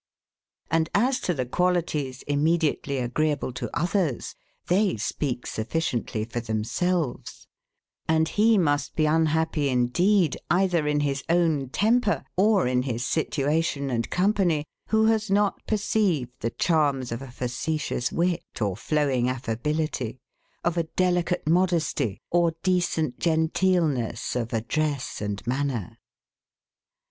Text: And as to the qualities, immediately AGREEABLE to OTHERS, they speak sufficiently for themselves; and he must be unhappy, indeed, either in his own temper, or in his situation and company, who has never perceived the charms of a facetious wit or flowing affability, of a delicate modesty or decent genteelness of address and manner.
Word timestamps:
And 0.71 0.89
as 0.95 1.19
to 1.19 1.31
the 1.35 1.45
qualities, 1.45 2.23
immediately 2.23 2.97
AGREEABLE 2.97 3.51
to 3.53 3.69
OTHERS, 3.79 4.33
they 4.65 4.97
speak 4.97 5.45
sufficiently 5.45 6.25
for 6.25 6.39
themselves; 6.39 7.45
and 8.07 8.27
he 8.29 8.57
must 8.57 8.95
be 8.95 9.05
unhappy, 9.05 9.69
indeed, 9.69 10.39
either 10.49 10.87
in 10.87 11.01
his 11.01 11.23
own 11.29 11.69
temper, 11.69 12.23
or 12.35 12.65
in 12.65 12.81
his 12.81 13.05
situation 13.05 13.91
and 13.91 14.09
company, 14.09 14.65
who 14.87 15.05
has 15.05 15.29
never 15.29 15.51
perceived 15.67 16.31
the 16.39 16.49
charms 16.49 17.11
of 17.11 17.21
a 17.21 17.29
facetious 17.29 18.11
wit 18.11 18.59
or 18.59 18.75
flowing 18.75 19.29
affability, 19.29 20.19
of 20.63 20.77
a 20.77 20.83
delicate 20.97 21.47
modesty 21.47 22.19
or 22.31 22.55
decent 22.63 23.19
genteelness 23.19 24.35
of 24.35 24.51
address 24.51 25.21
and 25.21 25.45
manner. 25.45 25.99